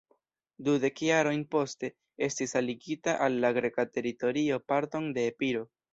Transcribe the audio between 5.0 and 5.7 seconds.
de Epiro.